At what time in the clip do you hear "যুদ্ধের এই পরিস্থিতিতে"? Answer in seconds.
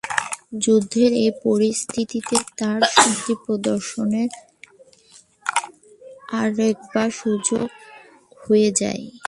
0.63-2.35